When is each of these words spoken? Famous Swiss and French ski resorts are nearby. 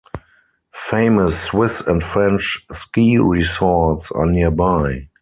Famous 0.73 1.39
Swiss 1.41 1.79
and 1.81 2.01
French 2.03 2.65
ski 2.73 3.19
resorts 3.19 4.11
are 4.11 4.25
nearby. 4.25 5.07